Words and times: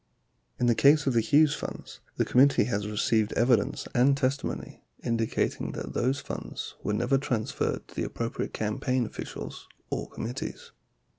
37 0.57 0.61
In 0.63 0.67
the 0.67 0.73
case 0.81 1.05
of 1.05 1.13
the 1.13 1.21
Hughes 1.21 1.53
funds, 1.53 1.99
the 2.17 2.25
committee 2.25 2.63
has 2.63 2.87
received 2.89 3.33
evidence 3.33 3.87
and 3.93 4.17
testimony 4.17 4.81
indicating 5.03 5.73
that 5.73 5.93
those 5.93 6.19
funds 6.19 6.73
were 6.81 6.91
never 6.93 7.19
transferred 7.19 7.87
to 7.87 7.93
the 7.93 8.03
appropriate 8.03 8.51
campaign 8.51 9.05
officials 9.05 9.67
or 9.91 10.09
committees. 10.09 10.71